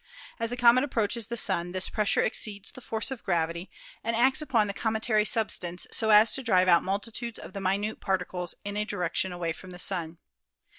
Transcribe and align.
As 0.39 0.49
the 0.49 0.57
comet 0.57 0.83
approaches 0.83 1.27
the 1.27 1.37
Sun 1.37 1.73
this 1.73 1.87
pressure 1.87 2.23
exceeds 2.23 2.71
the 2.71 2.81
force 2.81 3.11
of 3.11 3.23
gravity 3.23 3.69
and 4.03 4.15
acts 4.15 4.41
upon 4.41 4.65
the 4.65 4.73
cometary 4.73 5.25
substance 5.25 5.85
so 5.91 6.09
as 6.09 6.31
to 6.33 6.41
drive 6.41 6.67
out 6.67 6.81
multitudes 6.81 7.37
of 7.37 7.53
the 7.53 7.61
minute 7.61 7.99
particles 8.01 8.55
in 8.65 8.75
a 8.75 8.83
direction 8.83 9.31
away 9.31 9.53
from 9.53 9.69
the 9.69 9.77
Sun. 9.77 10.17